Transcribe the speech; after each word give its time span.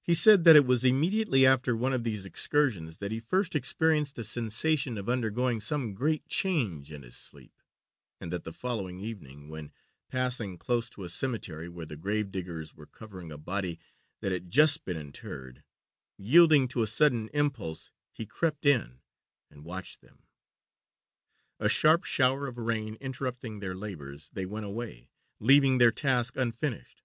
He 0.00 0.14
said 0.14 0.44
that 0.44 0.56
it 0.56 0.64
was 0.64 0.84
immediately 0.84 1.44
after 1.44 1.76
one 1.76 1.92
of 1.92 2.02
these 2.02 2.24
excursions 2.24 2.96
that 2.96 3.12
he 3.12 3.20
first 3.20 3.54
experienced 3.54 4.16
the 4.16 4.24
sensation 4.24 4.96
of 4.96 5.06
undergoing 5.10 5.60
some 5.60 5.92
great 5.92 6.26
change 6.28 6.90
in 6.90 7.02
his 7.02 7.14
sleep, 7.18 7.52
and 8.22 8.32
that 8.32 8.44
the 8.44 8.54
following 8.54 9.00
evening, 9.00 9.50
when 9.50 9.70
passing 10.08 10.56
close 10.56 10.88
to 10.88 11.04
a 11.04 11.10
cemetery 11.10 11.68
where 11.68 11.84
the 11.84 11.98
grave 11.98 12.30
diggers 12.30 12.74
were 12.74 12.86
covering 12.86 13.30
a 13.30 13.36
body 13.36 13.78
that 14.22 14.32
had 14.32 14.50
just 14.50 14.86
been 14.86 14.96
interred, 14.96 15.62
yielding 16.16 16.66
to 16.68 16.82
a 16.82 16.86
sudden 16.86 17.28
impulse, 17.34 17.90
he 18.12 18.24
crept 18.24 18.64
in 18.64 19.00
and 19.50 19.66
watched 19.66 20.00
them. 20.00 20.22
A 21.58 21.68
sharp 21.68 22.04
shower 22.04 22.46
of 22.46 22.56
rain 22.56 22.94
interrupting 22.98 23.58
their 23.60 23.74
labours, 23.74 24.30
they 24.32 24.46
went 24.46 24.64
away, 24.64 25.10
leaving 25.38 25.76
their 25.76 25.92
task 25.92 26.36
unfinished. 26.38 27.02